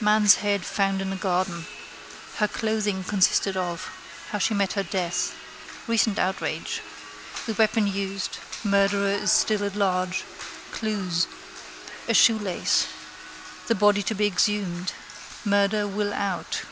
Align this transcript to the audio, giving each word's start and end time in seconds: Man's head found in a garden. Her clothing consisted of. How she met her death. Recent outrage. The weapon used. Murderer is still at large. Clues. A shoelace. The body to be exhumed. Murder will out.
Man's 0.00 0.36
head 0.36 0.64
found 0.64 1.02
in 1.02 1.12
a 1.12 1.16
garden. 1.16 1.66
Her 2.36 2.46
clothing 2.46 3.02
consisted 3.02 3.56
of. 3.56 3.90
How 4.30 4.38
she 4.38 4.54
met 4.54 4.74
her 4.74 4.84
death. 4.84 5.34
Recent 5.88 6.16
outrage. 6.16 6.80
The 7.46 7.54
weapon 7.54 7.88
used. 7.88 8.38
Murderer 8.62 9.10
is 9.10 9.32
still 9.32 9.64
at 9.64 9.74
large. 9.74 10.22
Clues. 10.70 11.26
A 12.06 12.14
shoelace. 12.14 12.86
The 13.66 13.74
body 13.74 14.04
to 14.04 14.14
be 14.14 14.26
exhumed. 14.28 14.92
Murder 15.44 15.88
will 15.88 16.12
out. 16.14 16.62